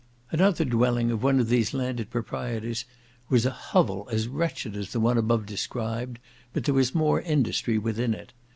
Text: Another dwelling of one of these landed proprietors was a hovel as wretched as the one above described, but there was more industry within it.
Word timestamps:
Another 0.31 0.65
dwelling 0.65 1.11
of 1.11 1.21
one 1.21 1.39
of 1.39 1.47
these 1.47 1.75
landed 1.75 2.09
proprietors 2.09 2.85
was 3.29 3.45
a 3.45 3.51
hovel 3.51 4.07
as 4.11 4.27
wretched 4.27 4.75
as 4.75 4.93
the 4.93 4.99
one 4.99 5.15
above 5.15 5.45
described, 5.45 6.17
but 6.53 6.63
there 6.63 6.73
was 6.73 6.95
more 6.95 7.21
industry 7.21 7.77
within 7.77 8.15
it. 8.15 8.33